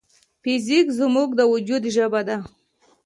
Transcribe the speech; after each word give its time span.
فزیک 0.43 0.87
زموږ 0.99 1.29
د 1.35 1.41
وجود 1.53 1.83
ژبه 1.95 2.21
ده. 2.27 2.37